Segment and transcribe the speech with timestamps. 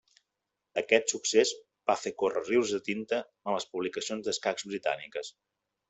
[0.81, 1.51] Aquest succés
[1.91, 5.33] va fer córrer rius de tinta en les publicacions d'escacs britàniques.